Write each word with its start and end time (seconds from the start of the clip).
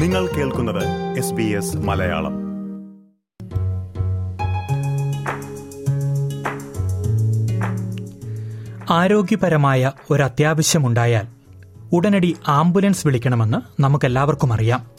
നിങ്ങൾ 0.00 0.26
കേൾക്കുന്നത് 0.26 1.18
S 1.18 1.32
B 1.32 1.42
S 1.42 1.76
Malayalam. 1.76 2.32
ആരോഗ്യപരമായ 8.90 9.92
ഒരു 10.10 10.22
ഉടനടി 11.92 12.36
ആംബുലൻസ് 12.48 13.06
വിളിക്കണമെന്ന് 13.06 13.82
നമുക്കെല്ലാവർക്കും 13.82 14.52
അറിയാം. 14.52 14.90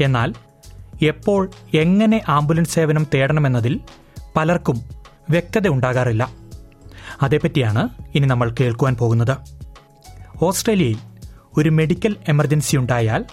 എന്നാൽ 0.00 0.34
എപ്പോൾ 1.02 1.50
എങ്ങനെ 1.74 2.22
ആംബുലൻസ് 2.28 2.74
സേവനം 2.74 3.06
തേടണമെന്നതിൽ 3.14 3.80
പലർക്കും 4.36 4.80
വ്യക്തത 5.30 5.68
ഉണ്ടാകാറില്ല. 5.68 6.30
അതേപ്പറ്റിയാണ് 7.22 7.88
ഇനി 8.14 8.26
നമ്മൾ 8.26 8.54
കേൾക്കുവാൻ 8.60 8.94
പോകുന്നത്. 8.94 9.36
ഓസ്ട്രേലിയയിൽ 10.42 10.98
ഒരു 11.56 11.70
മെഡിക്കൽ 11.70 12.16
എമർജൻസി 12.28 12.76
ഉണ്ടായാൽ 12.76 13.24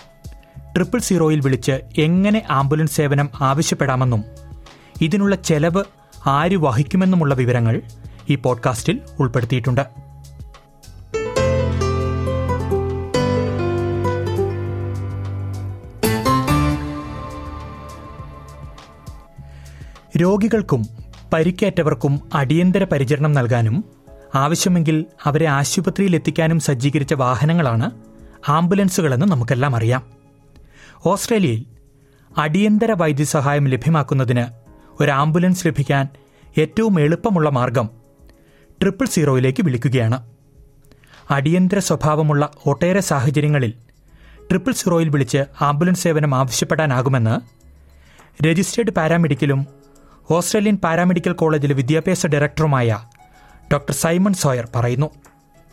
ട്രിപ്പിൾ 0.75 0.99
സീറോയിൽ 0.99 1.39
വിളിച്ച് 1.39 1.71
എങ്ങനെ 1.97 2.43
ആംബുലൻസ് 2.49 2.95
സേവനം 2.95 3.29
ആവശ്യപ്പെടാമെന്നും 3.41 4.23
ഇതിനുള്ള 5.01 5.35
ചെലവ് 5.35 5.83
ആര് 6.27 6.55
വഹിക്കുമെന്നുമുള്ള 6.55 7.35
വിവരങ്ങൾ 7.35 7.81
ഈ 8.29 8.35
പോഡ്കാസ്റ്റിൽ 8.35 8.99
ഉൾപ്പെടുത്തിയിട്ടുണ്ട്. 9.19 9.81
രോഗികൾക്കും 20.17 20.85
പരിക്കേറ്റവർക്കും 21.33 22.19
അടിയന്തര 22.33 22.83
പരിചരണം 22.83 23.31
നൽകാനും 23.31 23.85
ആവശ്യമെങ്കിൽ 24.35 25.05
അവരെ 25.23 25.45
ആശുപത്രിയിൽ 25.45 26.15
എത്തിക്കാനും 26.15 26.59
സജ്ജീകരിച്ച 26.59 27.13
വാഹനങ്ങളാണ് 27.13 27.91
ആംബുലൻസുകളെന്ന് 28.49 29.25
നമുക്കെല്ലാം 29.25 29.75
അറിയാം. 29.75 30.14
ഓസ്ട്രേലിയയിൽ 31.05 31.65
അടിയന്തര 32.37 32.91
വൈദ്യസഹായം 32.91 33.67
ലഭ്യമാക്കുന്നതിന് 33.67 34.45
ഒരു 35.03 35.11
ആംബുലൻസ് 35.11 35.67
ലഭിക്കാൻ 35.67 36.07
ഏറ്റവും 36.57 36.99
എളുപ്പമുള്ള 36.99 37.49
മാർഗം 37.49 37.89
ട്രിപ്പിൾ 38.81 39.05
സീറോയിലേക്ക് 39.05 39.63
വിളിക്കുകയാണ്. 39.63 40.17
അടിയന്തര 41.31 41.79
സ്വഭാവമുള്ള 41.79 42.51
ഒട്ടേറെ 42.65 42.99
സാഹചര്യങ്ങളിൽ 42.99 43.73
ട്രിപ്പിൾ 44.49 44.71
സീറോയിൽ 44.71 45.09
വിളിച്ച് 45.09 45.43
ആംബുലൻസ് 45.61 46.03
സേവനം 46.03 46.35
ആവശ്യപ്പെടാനാകുമെന്ന് 46.35 47.35
രജിസ്റ്റേർഡ് 48.43 48.91
പാരാമെഡിക്കലും 48.91 49.65
ഓസ്ട്രേലിയൻ 50.31 50.77
പാരാമെഡിക്കൽ 50.77 51.31
കോളേജിലെ 51.31 51.73
വിദ്യാഭ്യാസ 51.73 52.27
ഡയറക്ടറുമായ 52.27 52.99
ഡോക്ടർ 53.73 53.93
സൈമൺ 53.93 54.33
സോയർ 54.33 54.67
പറയുന്നു. 54.75 55.11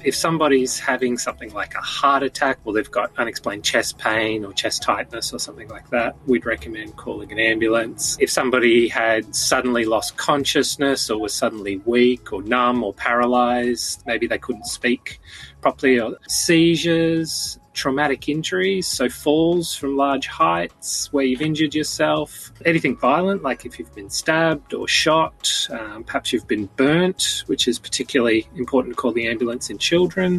If 0.04 0.14
somebody's 0.16 0.78
having 0.78 1.16
something 1.16 1.52
like 1.52 1.74
a 1.74 1.80
heart 1.80 2.22
attack 2.22 2.58
or 2.64 2.72
they've 2.72 2.90
got 2.90 3.12
unexplained 3.18 3.64
chest 3.64 3.98
pain 3.98 4.44
or 4.44 4.52
chest 4.52 4.82
tightness 4.82 5.32
or 5.32 5.38
something 5.38 5.68
like 5.68 5.88
that, 5.90 6.16
we'd 6.26 6.44
recommend 6.44 6.96
calling 6.96 7.30
an 7.30 7.38
ambulance. 7.38 8.16
If 8.20 8.30
somebody 8.30 8.88
had 8.88 9.34
suddenly 9.34 9.84
lost 9.84 10.16
consciousness 10.16 11.08
or 11.10 11.20
was 11.20 11.32
suddenly 11.32 11.78
weak 11.84 12.32
or 12.32 12.42
numb 12.42 12.82
or 12.82 12.92
paralyzed, 12.94 14.02
maybe 14.06 14.26
they 14.26 14.38
couldn't 14.38 14.66
speak 14.66 15.20
properly, 15.60 16.00
or 16.00 16.18
seizures, 16.28 17.58
traumatic 17.74 18.28
injuries, 18.28 18.86
so 18.88 19.08
falls 19.08 19.74
from 19.74 19.96
large 19.96 20.26
heights 20.28 21.08
where 21.12 21.24
you've 21.24 21.40
injured 21.40 21.74
yourself, 21.74 22.28
anything 22.64 22.94
violent, 22.98 23.42
like 23.42 23.64
if 23.64 23.78
you've 23.78 23.94
been 23.94 24.10
stabbed 24.10 24.74
or 24.74 24.86
shot, 25.02 25.40
um, 25.70 26.04
perhaps 26.04 26.32
you've 26.32 26.48
been 26.48 26.68
burnt, 26.76 27.22
which 27.46 27.64
is 27.68 27.78
particularly 27.78 28.40
important 28.56 28.90
to 28.94 29.00
call 29.02 29.12
the 29.12 29.26
ambulance 29.34 29.66
in 29.70 29.78
children. 29.90 30.30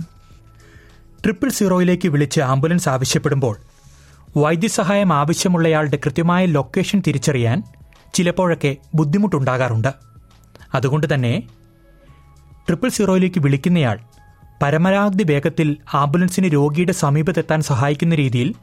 Triple 1.24 1.50
സീറോയിലേക്ക് 1.50 2.08
വിളിച്ച് 2.08 2.42
ambulance 2.42 2.90
ആവശ്യപ്പെടുമ്പോൾ 2.90 3.56
വൈദ്യസഹായം 4.38 5.14
ആവശ്യമുള്ളയാളുടെ 5.14 5.98
കൃത്യമായ 6.06 6.46
location 6.46 7.02
തിരിച്ചറിയാൻ 7.08 7.64
ചിലപ്പോഴൊക്കെ 8.14 8.78
ബുദ്ധിമുട്ടുണ്ടാകാറുണ്ട് 8.96 9.92
അതുകൊണ്ട് 10.74 11.08
തന്നെ 11.14 11.34
triple 12.68 12.90
സീറോയിലേക്ക് 12.90 13.40
വിളിക്കുന്നയാൾ 13.40 13.98
പരമാവധി 14.64 15.24
വേഗത്തിൽ 15.24 15.78
ആംബുലൻസിന് 15.94 16.54
രോഗിയുടെ 16.54 16.92
സമീപത്തെത്താൻ 16.92 17.62
സഹായിക്കുന്ന 17.62 18.16
രീതിയിൽ 18.16 18.54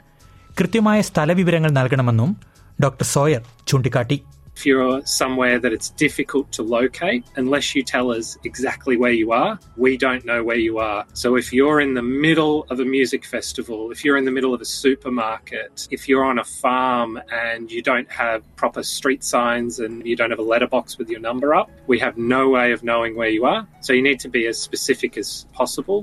കൃത്യമായ 0.60 1.00
സ്ഥലവിവരങ്ങൾ 1.00 1.70
നൽകണമെന്നും 1.70 2.36
ഡോക്ടർ 2.82 3.04
സോയർ 3.04 3.42
ചൂണ്ടിക്കാട്ടി. 3.68 4.22
If 4.60 4.66
you're 4.66 5.00
somewhere 5.20 5.58
that 5.58 5.72
it's 5.76 5.88
difficult 6.04 6.46
to 6.56 6.62
locate, 6.78 7.24
unless 7.42 7.66
you 7.74 7.82
tell 7.82 8.08
us 8.10 8.26
exactly 8.44 8.94
where 9.02 9.16
you 9.20 9.28
are, 9.32 9.52
we 9.84 9.92
don't 9.96 10.24
know 10.30 10.40
where 10.48 10.58
you 10.58 10.74
are. 10.80 11.00
So 11.14 11.28
if 11.42 11.46
you're 11.56 11.80
in 11.80 11.92
the 11.94 12.04
middle 12.26 12.56
of 12.72 12.78
a 12.78 12.84
music 12.96 13.22
festival, 13.24 13.78
if 13.94 14.04
you're 14.04 14.18
in 14.18 14.26
the 14.26 14.34
middle 14.38 14.52
of 14.56 14.60
a 14.60 14.70
supermarket, 14.82 15.88
if 15.90 16.02
you're 16.08 16.26
on 16.32 16.38
a 16.40 16.44
farm 16.62 17.10
and 17.44 17.72
you 17.74 17.80
don't 17.80 18.10
have 18.22 18.40
proper 18.62 18.82
street 18.82 19.22
signs 19.24 19.80
and 19.84 19.92
you 20.04 20.14
don't 20.14 20.32
have 20.34 20.42
a 20.46 20.48
letterbox 20.52 20.98
with 20.98 21.08
your 21.08 21.22
number 21.28 21.54
up, 21.60 21.68
we 21.86 21.98
have 21.98 22.14
no 22.36 22.42
way 22.56 22.66
of 22.76 22.82
knowing 22.82 23.16
where 23.16 23.32
you 23.36 23.44
are. 23.46 23.62
So 23.80 23.90
you 23.96 24.02
need 24.02 24.20
to 24.20 24.28
be 24.28 24.46
as 24.46 24.58
specific 24.68 25.12
as 25.16 25.28
possible. 25.60 26.00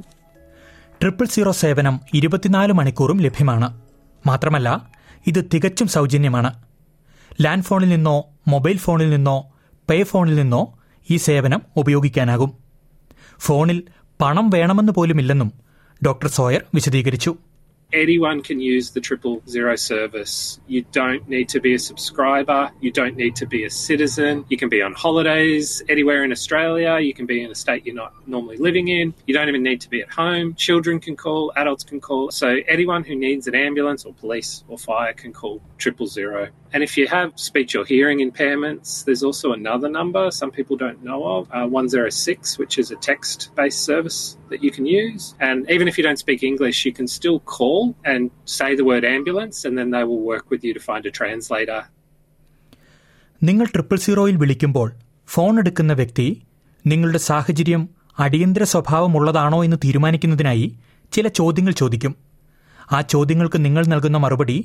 Triple 1.01 1.25
zero 1.33 1.51
സേവനം 1.63 1.95
ഇരുപത്തിനാല് 2.19 2.73
മണിക്കൂറും 2.79 3.19
ലഭ്യമാണ് 3.25 3.67
മാത്രമല്ല 4.25 4.69
ഇത് 5.31 5.39
തികച്ചും 5.53 5.89
സൗജന്യമാണ് 5.97 6.49
land 7.45 7.65
ഫോണിൽ 7.67 7.89
നിന്നോ 7.89 8.13
മൊബൈൽ 8.47 8.77
ഫോണിൽ 8.77 9.09
നിന്നോ 9.09 9.51
പേ 9.89 10.03
ഫോണിൽ 10.03 10.35
നിന്നോ 10.35 10.77
ഈ 11.09 11.17
സേവനം 11.17 11.61
ഉപയോഗിക്കാനാകും. 11.75 12.57
ഫോണിൽ 13.39 13.83
പണം 14.21 14.49
വേണമെന്ന് 14.49 14.91
പോലുമില്ലെന്നും 14.91 15.51
ഡോക്ടർ 16.05 16.27
സോയർ 16.27 16.61
വിശദീകരിച്ചു. 16.73 17.35
Anyone 17.93 18.41
can 18.41 18.59
use 18.59 18.91
the 18.91 18.99
triple 18.99 19.41
zero 19.47 19.75
service. 19.75 20.59
You 20.67 20.85
don't 20.91 21.27
need 21.27 21.49
to 21.49 21.59
be 21.59 21.73
a 21.73 21.79
subscriber. 21.79 22.71
You 22.81 22.91
don't 22.91 23.15
need 23.15 23.35
to 23.37 23.45
be 23.45 23.63
a 23.63 23.69
citizen. 23.69 24.45
You 24.49 24.57
can 24.57 24.69
be 24.69 24.81
on 24.81 24.93
holidays 24.93 25.81
anywhere 25.87 26.23
in 26.23 26.31
Australia. 26.31 26.99
You 26.99 27.13
can 27.13 27.25
be 27.25 27.43
in 27.43 27.51
a 27.51 27.55
state 27.55 27.85
you're 27.85 27.95
not 27.95 28.13
normally 28.27 28.57
living 28.57 28.89
in. 28.89 29.13
You 29.25 29.33
don't 29.33 29.47
even 29.47 29.63
need 29.63 29.81
to 29.81 29.89
be 29.89 30.01
at 30.01 30.09
home. 30.09 30.55
Children 30.55 30.99
can 30.99 31.15
call, 31.15 31.53
adults 31.55 31.83
can 31.83 32.01
call. 32.01 32.31
So 32.31 32.57
anyone 32.67 33.03
who 33.03 33.15
needs 33.15 33.47
an 33.47 33.55
ambulance 33.55 34.05
or 34.05 34.13
police 34.13 34.63
or 34.67 34.77
fire 34.77 35.13
can 35.13 35.31
call 35.31 35.61
triple 35.77 36.07
zero. 36.07 36.49
And 36.73 36.83
if 36.83 36.97
you 36.97 37.07
have 37.07 37.39
speech 37.39 37.75
or 37.75 37.85
hearing 37.85 38.19
impairments, 38.19 39.05
there's 39.05 39.23
also 39.23 39.53
another 39.53 39.87
number 39.87 40.29
some 40.31 40.51
people 40.51 40.75
don't 40.75 41.01
know 41.01 41.23
of, 41.25 41.47
uh, 41.51 41.65
106, 41.65 42.57
which 42.57 42.77
is 42.77 42.91
a 42.91 42.97
text 42.97 43.51
based 43.55 43.83
service 43.83 44.37
that 44.49 44.61
you 44.61 44.71
can 44.71 44.85
use. 44.85 45.33
And 45.39 45.69
even 45.69 45.87
if 45.87 45.97
you 45.97 46.03
don't 46.03 46.19
speak 46.19 46.43
English, 46.43 46.85
you 46.85 46.91
can 46.91 47.07
still 47.07 47.39
call 47.39 47.76
and 48.05 48.23
say 48.47 48.69
the 48.75 48.85
word 48.85 49.05
ambulance, 49.07 49.57
and 49.65 49.77
then 49.77 49.89
they 49.91 50.03
will 50.03 50.23
work 50.23 50.45
with 50.49 50.63
you 50.63 50.73
to 50.73 50.79
find 50.79 51.03
a 51.05 51.13
translator. 51.19 51.81
നിങ്ങൾ 53.41 53.65
triple 53.65 53.97
സീറോയിൽ 53.97 54.35
വിളിക്കുമ്പോൾ 54.35 54.87
phone 55.29 55.53
എടുക്കുന്ന 55.59 55.93
വ്യക്തി 55.93 56.27
നിങ്ങളുടെ 56.85 57.17
സാഹചര്യം 57.23 57.81
അടിയന്തര 58.17 58.63
സ്വഭാവമുള്ളതാണോ 58.63 59.63
എന്ന് 59.63 59.77
തീരുമാനിക്കുന്നതിനായി 59.77 60.67
ചില 61.13 61.27
ചോദ്യങ്ങൾ 61.39 61.73
ചോദിക്കും 61.73 62.13
ആ 62.91 63.01
ചോദ്യങ്ങൾക്ക് 63.13 63.65
നിങ്ങൾ 63.65 63.85
നൽകുന്ന 63.85 64.17
മറുപടി 64.17 64.57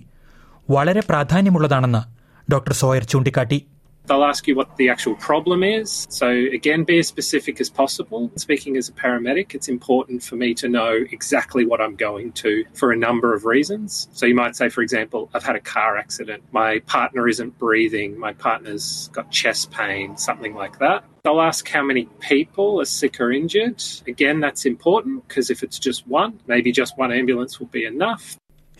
വളരെ 0.68 1.00
പ്രാധാന്യമുള്ളതാണെന്ന് 1.00 2.02
ഡോക്ടർ 2.48 2.72
സോയർ 2.72 3.04
ചൂണ്ടിക്കാട്ടി 3.04 3.58
They'll 4.07 4.23
ask 4.23 4.47
you 4.47 4.55
what 4.55 4.77
the 4.77 4.87
actual 4.87 5.15
problem 5.15 5.63
is. 5.63 6.07
So, 6.09 6.27
again, 6.29 6.85
be 6.85 6.99
as 6.99 7.07
specific 7.07 7.59
as 7.59 7.69
possible. 7.69 8.31
Speaking 8.37 8.77
as 8.77 8.87
a 8.87 8.93
paramedic, 8.93 9.53
it's 9.53 9.67
important 9.67 10.23
for 10.23 10.37
me 10.37 10.53
to 10.55 10.69
know 10.69 10.93
exactly 11.11 11.65
what 11.65 11.81
I'm 11.81 11.95
going 11.97 12.31
to 12.43 12.63
for 12.73 12.93
a 12.93 12.95
number 12.95 13.33
of 13.33 13.43
reasons. 13.43 14.07
So, 14.13 14.25
you 14.25 14.33
might 14.33 14.55
say, 14.55 14.69
for 14.69 14.81
example, 14.81 15.29
I've 15.33 15.43
had 15.43 15.57
a 15.57 15.59
car 15.59 15.97
accident, 15.97 16.41
my 16.53 16.79
partner 16.87 17.27
isn't 17.27 17.59
breathing, 17.59 18.17
my 18.17 18.31
partner's 18.31 19.09
got 19.11 19.29
chest 19.31 19.71
pain, 19.71 20.15
something 20.17 20.55
like 20.55 20.79
that. 20.79 21.03
They'll 21.25 21.41
ask 21.41 21.67
how 21.67 21.83
many 21.83 22.07
people 22.21 22.79
are 22.79 22.85
sick 22.85 23.19
or 23.19 23.29
injured. 23.33 23.83
Again, 24.07 24.39
that's 24.39 24.65
important 24.65 25.27
because 25.27 25.49
if 25.49 25.63
it's 25.63 25.79
just 25.79 26.07
one, 26.07 26.39
maybe 26.47 26.71
just 26.71 26.97
one 26.97 27.11
ambulance 27.11 27.59
will 27.59 27.71
be 27.79 27.85
enough. 27.85 28.25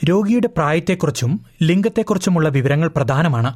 രോഗിയുടെ 0.09 0.47
പ്രായത്തെക്കുറിച്ചും 0.47 1.31
ലിംഗത്തെക്കുറിച്ചുമുള്ള 1.61 2.49
വിവരങ്ങൾ 2.49 2.87
പ്രധാനമാണ് 2.87 3.51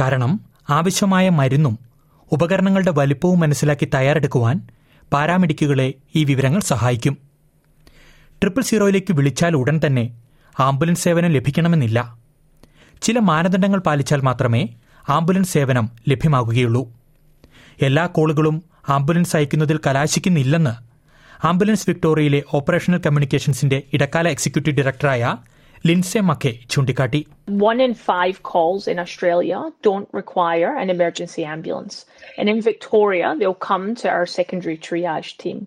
കാരണം 0.00 0.32
ആവശ്യമായ 0.69 1.29
മരുന്നും 1.29 1.79
ഉപകരണങ്ങളുടെ 2.31 2.91
വലിപ്പവും 2.91 3.39
മനസ്സിലാക്കി 3.39 3.87
തയ്യാറെടുക്കുവാൻ 3.93 4.61
പാരാമെഡിക്കുകളെ 5.13 5.93
ഈ 6.15 6.23
വിവരങ്ങൾ 6.23 6.59
സഹായിക്കും. 6.59 7.17
ട്രിപ്പിൾ 8.41 8.61
സീറോയിലേക്ക് 8.61 9.13
വിളിച്ചാൽ 9.13 9.55
ഉടൻ 9.55 9.81
തന്നെ 9.85 10.03
ആംബുലൻസ് 10.59 11.03
സേവനം 11.03 11.29
ലഭിക്കണമെന്നില്ല. 11.29 12.17
ചില 13.01 13.19
മാനദണ്ഡങ്ങൾ 13.19 13.79
പാലിച്ചാൽ 13.79 14.21
മാത്രമേ 14.21 14.69
ആംബുലൻസ് 15.09 15.53
സേവനം 15.53 15.89
ലഭ്യമാകുകയുള്ളൂ. 16.09 16.83
എല്ലാ 17.81 18.05
കോളുകളും 18.05 18.63
ആംബുലൻസ് 18.89 19.35
അയക്കുന്നതിൽ 19.35 19.79
കലാശിക്കുന്നില്ലെന്ന് 19.87 20.73
ആംബുലൻസ് 21.47 21.85
വിക്ടോറിയയിലെ 21.87 22.43
ഓപ്പറേഷണൽ 22.53 22.97
കമ്മ്യൂണിക്കേഷൻസിന്റെ 22.97 23.83
ഇടക്കാല 23.93 24.27
എക്സിക്യൂട്ടീവ് 24.29 24.77
ഡയറക്ടറായ 24.77 25.35
ലിൻസെ 25.88 26.20
മക്കെ 26.28 26.52
ചൂണ്ടിക്കാട്ടി 26.72 27.22
One 27.70 27.80
in 27.86 27.94
five 28.10 28.36
calls 28.50 28.82
in 28.92 28.98
Australia 29.02 29.58
don't 29.86 30.08
require 30.20 30.70
an 30.82 30.88
emergency 30.94 31.42
ambulance. 31.54 31.96
And 32.38 32.46
in 32.52 32.60
Victoria, 32.68 33.28
they'll 33.38 33.62
come 33.70 33.94
to 34.02 34.06
our 34.14 34.26
secondary 34.36 34.76
triage 34.86 35.30
team. 35.42 35.58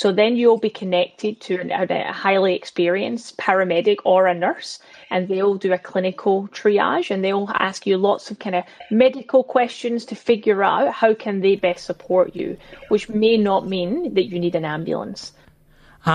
So 0.00 0.06
then 0.20 0.32
you'll 0.40 0.62
be 0.66 0.72
connected 0.80 1.34
to 1.46 1.52
a 1.72 2.12
highly 2.24 2.54
experienced 2.60 3.30
paramedic 3.44 3.98
or 4.12 4.20
a 4.26 4.34
nurse, 4.46 4.72
and 5.12 5.28
they'll 5.30 5.58
do 5.66 5.72
a 5.72 5.84
clinical 5.90 6.36
triage 6.58 7.10
and 7.12 7.20
they'll 7.24 7.50
ask 7.68 7.86
you 7.90 7.96
lots 8.08 8.24
of 8.30 8.38
kind 8.44 8.56
of 8.60 8.64
medical 9.04 9.44
questions 9.56 10.00
to 10.10 10.14
figure 10.30 10.60
out 10.72 10.88
how 11.02 11.12
can 11.24 11.36
they 11.44 11.54
best 11.68 11.84
support 11.90 12.28
you, 12.40 12.48
which 12.92 13.06
may 13.24 13.36
not 13.50 13.62
mean 13.74 14.14
that 14.16 14.26
you 14.32 14.40
need 14.44 14.56
an 14.62 14.66
ambulance. 14.76 15.22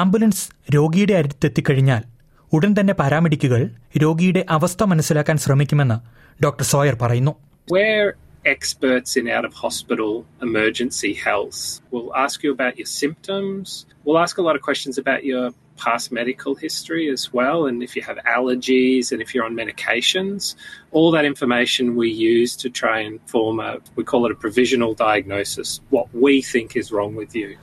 Ambulance 0.01 0.43
രോഗിയുടെ 0.75 1.13
അടുത്തെത്തിക്കഴിഞ്ഞാൽ 1.13 2.03
ഉടൻ 2.51 2.71
തന്നെ 2.79 2.93
പാരാമെഡിക്കുകൾ 3.01 3.61
രോഗിയുടെ 4.03 4.41
അവസ്ഥ 4.55 4.83
മനസ്സിലാക്കാൻ 4.91 5.37
ശ്രമിക്കുമെന്ന് 5.45 5.97
doctor 6.45 6.67
Sawyer 6.73 6.97
പറയുന്നു 7.05 7.33
We're 7.75 8.09
experts 8.55 9.11
in 9.19 9.25
out 9.35 9.45
of 9.49 9.53
hospital 9.65 10.11
emergency 10.47 11.13
health. 11.27 11.59
We'll 11.91 12.11
ask 12.25 12.35
you 12.45 12.51
about 12.57 12.73
your 12.79 12.89
symptoms. 13.03 13.67
We'll 14.03 14.21
ask 14.25 14.33
a 14.37 14.45
lot 14.47 14.55
of 14.57 14.61
questions 14.61 14.95
about 15.03 15.21
your 15.31 15.45
past 15.77 16.11
medical 16.11 16.53
history 16.55 17.09
as 17.09 17.33
well, 17.33 17.59
and 17.67 17.83
if 17.83 17.95
you 17.95 18.01
have 18.01 18.17
allergies 18.37 19.11
and 19.11 19.21
if 19.21 19.33
you're 19.33 19.45
on 19.45 19.55
medications. 19.55 20.55
All 20.91 21.11
that 21.11 21.25
information 21.25 21.95
we 21.95 22.09
use 22.09 22.55
to 22.57 22.69
try 22.69 22.99
and 23.01 23.19
form 23.27 23.59
a, 23.59 23.77
we 23.95 24.03
call 24.03 24.25
it 24.25 24.31
a 24.31 24.35
provisional 24.35 24.93
diagnosis, 24.93 25.81
what 25.89 26.07
we 26.13 26.41
think 26.41 26.75
is 26.75 26.91
wrong 26.91 27.15
with 27.15 27.35
you. 27.35 27.57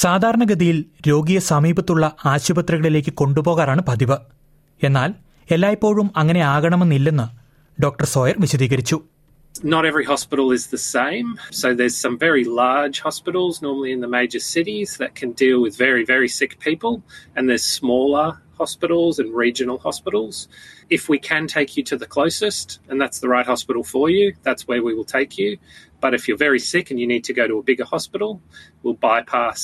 സാധാരണഗതിയിൽ 0.00 0.78
രോഗിയെ 1.08 1.40
സമീപത്തുള്ള 1.52 2.04
ആശുപത്രികളിലേക്ക് 2.32 3.12
കൊണ്ടുപോകാറാണ് 3.20 3.82
പതിവ് 3.88 4.18
എന്നാൽ 4.80 5.10
എല്ലായ്പ്പോഴും 5.48 6.08
അങ്ങനെ 6.20 6.42
ആകണമെന്നില്ലെന്ന് 6.54 7.28
doctor 7.78 8.08
Sawyer 8.16 8.36
വിശദീകരിച്ചു 8.46 8.98
Not 9.54 9.84
every 9.88 10.04
hospital 10.04 10.46
is 10.50 10.62
the 10.68 10.80
same. 10.96 11.26
So 11.52 11.66
there's 11.78 11.96
some 12.04 12.14
very 12.18 12.44
large 12.60 12.96
hospitals, 13.00 13.54
normally 13.60 13.92
in 13.92 14.00
the 14.00 14.08
major 14.08 14.40
cities, 14.54 14.96
that 14.96 15.12
can 15.20 15.30
deal 15.32 15.58
with 15.64 15.74
very, 15.76 16.04
very 16.04 16.30
sick 16.38 16.52
people. 16.58 16.94
And 17.36 17.42
there's 17.48 17.66
smaller 17.80 18.26
hospitals 18.54 19.18
and 19.18 19.28
regional 19.36 19.78
hospitals. 19.78 20.36
If 20.90 21.08
we 21.08 21.18
can 21.20 21.46
take 21.46 21.76
you 21.76 21.84
to 21.84 21.96
the 21.96 22.06
closest, 22.06 22.66
and 22.88 22.96
that's 23.00 23.20
the 23.20 23.28
right 23.28 23.46
hospital 23.46 23.84
for 23.84 24.08
you, 24.10 24.26
that's 24.42 24.66
where 24.68 24.82
we 24.82 24.94
will 24.94 25.10
take 25.18 25.36
you. 25.38 25.50
But 26.02 26.12
if 26.12 26.22
you're 26.26 26.40
very 26.40 26.62
sick 26.62 26.86
and 26.90 26.98
you 27.00 27.06
need 27.06 27.24
to 27.24 27.34
go 27.34 27.46
to 27.46 27.56
a 27.58 27.64
bigger 27.64 27.86
hospital, 27.86 28.30
we'll 28.82 28.98
bypass 29.02 29.60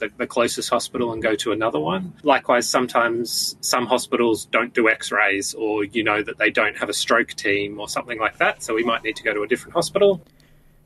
the, 0.00 0.08
the 0.16 0.28
closest 0.28 0.68
hospital 0.68 1.06
and 1.12 1.20
go 1.22 1.34
to 1.36 1.48
another 1.52 1.80
one. 1.84 2.02
Likewise, 2.24 2.66
sometimes 2.68 3.24
some 3.64 3.86
hospitals 3.86 4.38
don't 4.48 4.72
do 4.72 4.84
x 4.90 5.00
rays, 5.12 5.46
or 5.56 5.72
you 5.96 6.02
know 6.02 6.18
that 6.22 6.36
they 6.38 6.50
don't 6.52 6.76
have 6.76 6.88
a 6.88 6.98
stroke 7.02 7.32
team 7.36 7.80
or 7.80 7.88
something 7.88 8.18
like 8.18 8.36
that, 8.38 8.54
so 8.64 8.74
we 8.74 8.84
might 8.84 9.02
need 9.02 9.16
to 9.16 9.24
go 9.24 9.34
to 9.34 9.42
a 9.42 9.50
different 9.54 9.76
hospital. 9.80 10.10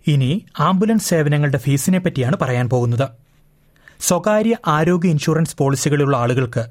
ഇനി 0.07 0.31
ambulance 0.69 1.09
സേവനങ്ങളുടെ 1.11 1.59
ഫീസിനെ 1.65 1.99
പറ്റിയാണ് 2.05 2.37
പറയാൻ 2.41 2.67
പോകുന്നത് 2.71 3.05
സ്വകാര്യ 4.01 4.55
ആരോഗ്യ 4.77 5.11
insurance 5.15 5.57
പോളിസികളുള്ള 5.61 6.15
ആളുകൾക്ക് 6.23 6.65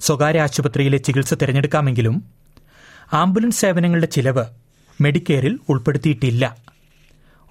സ്വകാര്യ 0.00 0.42
ആശുപത്രിയിലെ 0.46 0.98
ചികിത്സ 1.06 1.34
തിരഞ്ഞെടുക്കാമെങ്കിലും 1.40 2.16
ആംബുലൻസ് 3.22 3.60
സേവനങ്ങളുടെ 3.64 4.08
ചിലവ് 4.16 4.44
മെഡിക്കെയറിൽ 4.98 5.54
ഉൾപ്പെടുത്തിയിട്ടില്ല 5.72 6.44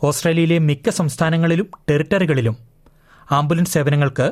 ഓസ്ട്രേലിയയിലെ 0.08 0.58
മിക്ക 0.70 0.90
സംസ്ഥാനങ്ങളിലും 1.00 1.68
ടെറിട്ടറികളിലും 1.90 2.56
ആംബുലൻസ് 3.38 3.74
സേവനങ്ങൾക്ക് 3.78 4.28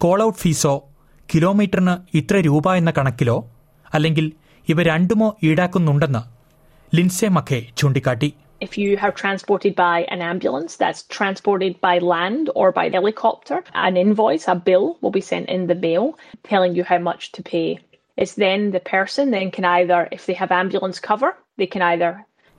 കോൾ 0.00 0.20
ഔട്ട് 0.26 0.40
ഫീസോ 0.42 0.74
കിലോമീറ്ററിന് 1.28 1.94
ഇത്ര 2.20 2.36
രൂപ 2.48 2.74
എന്ന 2.80 2.90
കണക്കിലോ 2.98 3.36
അല്ലെങ്കിൽ 3.96 4.26
ഇവ 4.68 4.82
രണ്ടുമോ 4.92 5.28
ഈടാക്കുന്നുണ്ടെന്ന് 5.48 6.22
ലിൻസെ 6.92 7.30
മഖെ 7.38 7.60
ചൂണ്ടിക്കാട്ടി 7.80 8.30
If 8.66 8.74
you 8.80 8.90
are 9.04 9.14
transported 9.20 9.72
by 9.80 9.96
an 10.14 10.20
ambulance 10.32 10.72
that's 10.82 11.00
transported 11.14 11.72
by 11.86 11.94
land 12.12 12.44
or 12.60 12.68
by 12.72 12.84
helicopter, 12.94 13.56
an 13.86 13.94
invoice, 13.96 14.46
a 14.48 14.54
bill 14.68 14.86
will 15.02 15.14
be 15.16 15.24
sent 15.30 15.46
in 15.56 15.62
the 15.70 15.76
mail 15.86 16.06
telling 16.50 16.72
you 16.78 16.84
how 16.90 16.98
much 17.08 17.22
to 17.36 17.42
pay. 17.50 17.66
It's 18.18 18.34
then 18.36 18.60
the 18.70 18.82
person 18.92 19.34
then 19.36 19.50
can 19.56 19.66
either, 19.72 20.00
if 20.16 20.22
they 20.26 20.36
have 20.42 20.52
ambulance 20.52 21.00
cover, 21.00 21.30
they 21.58 21.68
can 21.74 21.84
either 21.90 22.12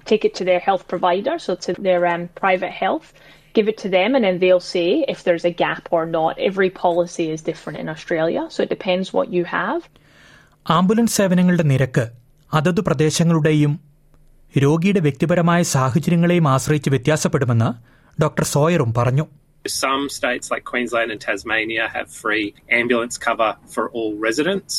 take 0.05 0.23
it 0.23 0.33
to 0.35 0.43
their 0.43 0.59
health 0.59 0.83
provider, 0.87 1.35
so 1.39 1.51
to 1.57 1.71
their 1.79 2.01
um, 2.07 2.23
private 2.35 2.73
health, 2.83 3.07
give 3.55 3.67
it 3.67 3.77
to 3.83 3.89
them, 3.89 4.09
and 4.15 4.23
then 4.25 4.37
they'll 4.39 4.67
say 4.75 4.87
if 5.07 5.19
there's 5.25 5.45
a 5.45 5.53
gap 5.63 5.83
or 5.91 6.03
not. 6.17 6.33
Every 6.49 6.69
policy 6.85 7.25
is 7.31 7.41
different 7.41 7.77
in 7.79 7.87
Australia, 7.89 8.43
so 8.49 8.59
it 8.65 8.71
depends 8.77 9.07
what 9.17 9.29
you 9.37 9.43
have. 9.59 9.81
Ambulance 10.65 11.15
സേവനങ്ങളുടെ 11.21 11.65
നിരക്ക് 11.71 12.05
അതത് 12.51 12.79
പ്രദേശങ്ങളുടെയും 12.87 13.73
രോഗിയുടെ 14.55 15.01
വ്യക്തിപരമായ 15.07 15.61
സാഹചര്യങ്ങളെയും 15.75 16.45
ആശ്രയിച്ച് 16.55 16.89
വ്യത്യാസപ്പെടുമെന്ന് 16.95 17.69
doctor 18.23 18.47
സോയറും 18.55 18.93
പറഞ്ഞു 18.99 19.25
Some 19.83 20.03
states 20.15 20.47
like 20.53 20.63
Queensland 20.71 21.09
and 21.13 21.21
Tasmania 21.27 21.85
have 21.95 22.07
free 22.23 22.43
ambulance 22.79 23.15
cover 23.27 23.51
for 23.73 23.85
all 23.97 24.11
residents. 24.27 24.73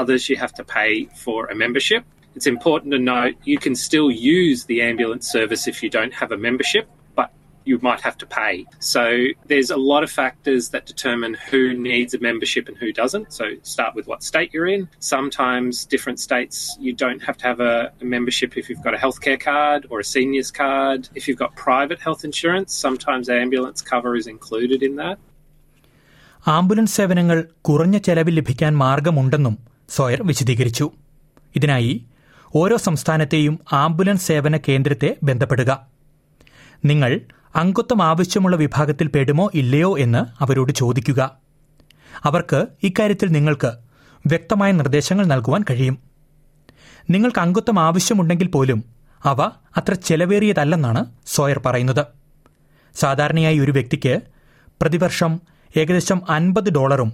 Others 0.00 0.22
you 0.30 0.36
have 0.42 0.54
to 0.60 0.64
pay 0.76 0.92
for 1.24 1.38
a 1.52 1.56
membership. 1.62 2.02
It's 2.35 2.47
important 2.47 2.91
to 2.91 2.99
note 2.99 3.35
you 3.45 3.57
can 3.57 3.75
still 3.75 4.09
use 4.37 4.65
the 4.65 4.81
ambulance 4.81 5.25
service 5.27 5.67
if 5.67 5.81
you 5.83 5.89
don't 5.89 6.13
have 6.13 6.31
a 6.31 6.37
membership, 6.37 6.85
but 7.15 7.29
you 7.65 7.79
might 7.81 8.01
have 8.01 8.17
to 8.17 8.27
pay. 8.27 8.53
So 8.79 9.03
there's 9.47 9.71
a 9.71 9.79
lot 9.91 10.03
of 10.03 10.11
factors 10.11 10.69
that 10.69 10.85
determine 10.85 11.33
who 11.49 11.73
needs 11.89 12.13
a 12.13 12.19
membership 12.19 12.67
and 12.69 12.77
who 12.77 12.93
doesn't. 12.93 13.33
So 13.33 13.45
start 13.63 13.95
with 13.95 14.05
what 14.05 14.21
state 14.23 14.49
you're 14.53 14.67
in. 14.67 14.87
Sometimes 14.99 15.83
different 15.85 16.19
states 16.19 16.77
you 16.79 16.93
don't 16.93 17.21
have 17.23 17.37
to 17.37 17.45
have 17.47 17.59
a, 17.59 17.91
a 18.01 18.05
membership 18.05 18.55
if 18.55 18.69
you've 18.69 18.83
got 18.83 18.93
a 18.93 18.97
healthcare 18.97 19.39
card 19.39 19.87
or 19.89 19.99
a 19.99 20.03
seniors 20.03 20.51
card. 20.51 21.09
If 21.15 21.27
you've 21.27 21.41
got 21.43 21.55
private 21.55 21.99
health 21.99 22.23
insurance, 22.23 22.69
sometimes 22.75 23.29
ambulance 23.29 23.81
cover 23.81 24.15
is 24.15 24.27
included 24.27 24.83
in 24.83 24.95
that. 24.95 25.17
Ambulance 26.47 26.93
സേവനങ്ങൾ 26.97 27.37
കുറഞ്ഞ 27.61 27.97
ചെലവിൽ 27.97 28.35
ലഭിക്കാൻ 28.39 28.73
മാർഗമുണ്ടെന്നും 28.77 29.55
Sawyer 29.89 30.19
വിശദീകരിച്ചു 30.21 30.85
ഇതിനായി 31.55 31.93
ഓരോ 32.54 32.76
സംസ്ഥാനത്തെയും 32.76 33.60
ambulance 33.72 34.26
സേവന 34.26 34.56
കേന്ദ്രത്തെ 34.56 35.16
ബന്ധപ്പെടുക. 35.22 35.86
നിങ്ങൾ 36.84 37.20
അംഗത്വം 37.56 38.02
ആവശ്യമുള്ള 38.02 38.56
വിഭാഗത്തിൽ 38.56 39.06
പെടുമോ 39.06 39.50
ഇല്ലയോ 39.54 39.98
എന്ന് 39.98 40.42
അവരോട് 40.42 40.72
ചോദിക്കുക. 40.72 41.36
അവർക്ക് 42.24 42.66
ഇക്കാര്യത്തിൽ 42.82 43.28
നിങ്ങൾക്ക് 43.28 43.72
വ്യക്തമായ 44.26 44.72
നിർദ്ദേശങ്ങൾ 44.72 45.26
നൽകുവാൻ 45.26 45.64
കഴിയും. 45.70 45.98
നിങ്ങൾക്ക് 47.10 47.38
അംഗത്വം 47.38 47.80
ആവശ്യമുണ്ടെങ്കിൽ 47.80 48.46
പോലും 48.46 48.84
അവ 49.24 49.42
അത്ര 49.76 49.94
ചെലവേറിയതല്ലെന്നാണ് 49.94 51.06
സോയർ 51.26 51.58
പറയുന്നത്. 51.66 52.06
സാധാരണയായി 52.94 53.58
ഒരു 53.58 53.72
വ്യക്തിക്ക് 53.72 54.20
പ്രതിവർഷം 54.80 55.40
ഏകദേശം 55.76 56.20
അൻപത് 56.30 56.70
ഡോളറും 56.70 57.12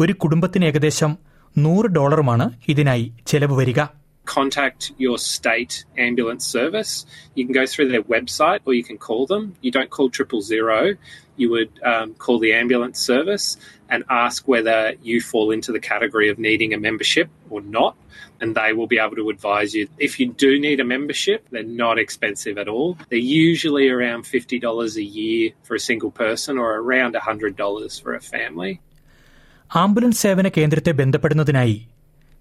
ഒരു 0.00 0.12
കുടുംബത്തിന് 0.12 0.64
ഏകദേശം 0.64 1.18
നൂറ് 1.58 1.86
ഡോളറുമാണ് 1.86 2.50
ഇതിനായി 2.68 3.14
ചെലവ് 3.26 3.56
വരിക. 3.56 3.99
contact 4.25 4.91
your 4.97 5.17
state 5.17 5.85
ambulance 5.97 6.45
service. 6.45 7.05
You 7.35 7.45
can 7.45 7.53
go 7.53 7.65
through 7.65 7.89
their 7.89 8.01
website 8.03 8.59
or 8.65 8.73
you 8.73 8.83
can 8.83 8.97
call 8.97 9.25
them. 9.27 9.55
You 9.61 9.71
don't 9.71 9.89
call 9.89 10.09
triple 10.09 10.41
zero. 10.41 10.95
You 11.37 11.49
would 11.51 11.71
um, 11.83 12.13
call 12.15 12.39
the 12.39 12.53
ambulance 12.53 12.99
service 12.99 13.57
and 13.89 14.03
ask 14.09 14.47
whether 14.47 14.95
you 15.03 15.21
fall 15.21 15.51
into 15.51 15.71
the 15.71 15.79
category 15.79 16.29
of 16.29 16.39
needing 16.39 16.73
a 16.73 16.79
membership 16.79 17.29
or 17.49 17.61
not. 17.61 17.95
And 18.41 18.55
they 18.55 18.73
will 18.73 18.87
be 18.87 18.99
able 18.99 19.15
to 19.15 19.29
advise 19.29 19.73
you. 19.73 19.87
If 19.97 20.19
you 20.19 20.27
do 20.45 20.59
need 20.59 20.79
a 20.79 20.83
membership, 20.83 21.47
they're 21.51 21.63
not 21.63 21.99
expensive 21.99 22.57
at 22.57 22.67
all. 22.67 22.97
They're 23.09 23.19
usually 23.19 23.87
around 23.89 24.23
$50 24.23 24.95
a 24.95 25.03
year 25.03 25.51
for 25.63 25.75
a 25.75 25.79
single 25.79 26.11
person 26.11 26.57
or 26.57 26.75
around 26.77 27.15
$100 27.15 28.01
for 28.01 28.13
a 28.15 28.21
family. 28.21 28.81
Ambulance 29.75 30.21
സേവന 30.21 30.47
കേന്ദ്രത്തെ 30.47 30.91
ബന്ധപ്പെടുന്നതിനായി 30.91 31.77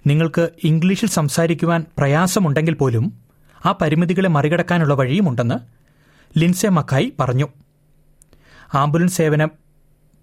നിങ്ങൾക്ക് 0.08 0.50
ഇംഗ്ലീഷിൽ 0.64 1.08
സംസാരിക്കുവാൻ 1.10 1.86
പ്രയാസമുണ്ടെങ്കിൽ 1.98 2.74
പോലും 2.74 3.14
ആ 3.66 3.72
പരിമിതികളെ 3.82 4.30
മറികടക്കാനുള്ള 4.30 4.94
വഴിയുമുണ്ടെന്ന് 4.94 5.56
ലിൻസെ 6.40 6.70
മക്കായി 6.70 7.14
പറഞ്ഞു. 7.20 7.48
ആംബുലൻസ് 8.74 9.18
സേവനം 9.18 9.52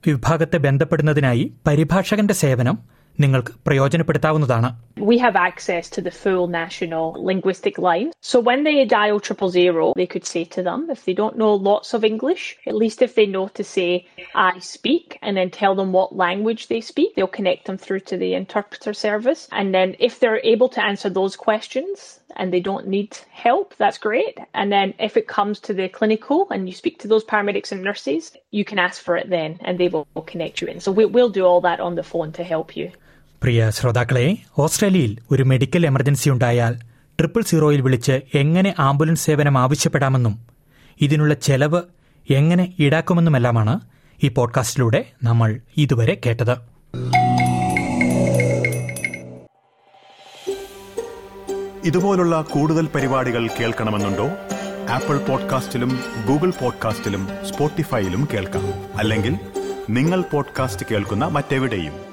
വിഭാഗത്തെ 0.07 0.57
ബന്ധപ്പെടുന്നതിനായി 0.57 1.53
പരിഭാഷകന്റെ 1.67 2.35
സേവനം 2.35 2.79
നിങ്ങൾക്ക് 3.24 3.54
പ്രയോജനപ്പെടുത്താവുന്നതാണ് 3.68 4.70
We 5.12 5.18
have 5.24 5.36
access 5.50 5.86
to 5.96 6.02
the 6.06 6.14
full 6.22 6.44
national 6.62 7.06
linguistic 7.30 7.76
line. 7.86 8.10
So 8.30 8.38
when 8.48 8.60
they 8.66 8.76
dial 8.86 9.20
triple 9.28 9.50
zero, 9.50 9.86
they 10.00 10.10
could 10.14 10.28
say 10.32 10.44
to 10.56 10.62
them, 10.68 10.82
if 10.96 11.02
they 11.06 11.16
don't 11.22 11.40
know 11.42 11.54
lots 11.70 11.90
of 11.98 12.04
English, 12.12 12.44
at 12.70 12.76
least 12.84 13.00
if 13.08 13.14
they 13.16 13.26
know 13.36 13.48
to 13.60 13.64
say, 13.76 13.90
I 14.50 14.52
speak, 14.76 15.18
and 15.24 15.34
then 15.38 15.50
tell 15.50 15.74
them 15.80 15.92
what 15.98 16.22
language 16.26 16.64
they 16.68 16.82
speak, 16.92 17.10
they'll 17.16 17.40
connect 17.40 17.64
them 17.66 17.80
through 17.84 18.04
to 18.10 18.18
the 18.24 18.32
interpreter 18.42 18.94
service. 19.08 19.42
And 19.60 19.70
then 19.78 19.90
if 20.08 20.14
they're 20.20 20.44
able 20.54 20.70
to 20.76 20.86
answer 20.92 21.10
those 21.10 21.36
questions 21.48 21.96
and 22.40 22.48
they 22.54 22.64
don't 22.70 22.88
need 22.96 23.12
help, 23.48 23.68
that's 23.84 23.98
great. 24.10 24.36
And 24.60 24.70
then 24.76 24.94
if 25.08 25.14
it 25.22 25.36
comes 25.38 25.58
to 25.62 25.74
the 25.80 25.90
clinical 26.00 26.40
and 26.54 26.62
you 26.70 26.76
speak 26.82 26.98
to 27.00 27.10
those 27.12 27.26
paramedics 27.34 27.72
and 27.74 27.82
nurses, 27.90 28.24
you 28.58 28.66
can 28.70 28.80
ask 28.88 28.98
for 29.08 29.16
it 29.22 29.30
then 29.38 29.52
and 29.66 29.76
they 29.78 29.90
will 29.94 30.06
connect 30.34 30.62
you 30.62 30.68
in. 30.68 30.80
So 30.86 30.92
we, 30.92 31.06
we'll 31.16 31.36
do 31.40 31.46
all 31.50 31.62
that 31.70 31.80
on 31.80 31.96
the 31.96 32.10
phone 32.14 32.32
to 32.40 32.44
help 32.56 32.70
you. 32.82 32.92
പ്രിയ 33.43 33.71
ശ്രോതാക്കളെ 33.71 34.37
ഓസ്ട്രേലിയയിൽ 34.59 35.19
ഒരു 35.31 35.43
medical 35.43 35.87
emergency 35.87 36.31
ഉണ്ടായാൽ 36.31 36.75
triple 37.19 37.43
സീറോയിൽ 37.43 37.81
വിളിച്ച് 37.81 38.21
എങ്ങനെ 38.35 38.75
ambulance 38.79 39.25
സേവനം 39.27 39.59
ആവശ്യപ്പെടാമെന്നും 39.59 40.47
ഇതിനുള്ള 41.01 41.35
ചെലവ് 41.35 41.83
എങ്ങനെ 42.31 42.75
ഈടാക്കുമെന്നുമെല്ലാമാണ് 42.79 43.81
ഈ 44.23 44.29
പോഡ്കാസ്റ്റിലൂടെ 44.29 45.05
നമ്മൾ 45.23 45.61
ഇതുവരെ 45.77 46.21
കേട്ടത്. 46.27 46.57
ഇതുപോലുള്ള 51.85 52.43
കൂടുതൽ 52.43 52.89
പരിപാടികൾ 52.95 53.49
കേൾക്കണമെന്നുണ്ടോ? 53.61 54.29
ആപ്പിൾ 54.91 55.19
പോഡ്കാസ്റ്റിലും 55.19 56.01
ഗൂഗിൾ 56.29 56.51
പോഡ്കാസ്റ്റിലും 56.51 57.29
സ്പോട്ടിഫൈയിലും 57.45 58.29
കേൾക്കാം. 58.35 58.99
അല്ലെങ്കിൽ 58.99 59.37
നിങ്ങൾ 59.91 60.21
പോഡ്കാസ്റ്റ് 60.21 60.87
കേൾക്കുന്ന 60.91 61.25
മറ്റെവിടെയും. 61.25 62.06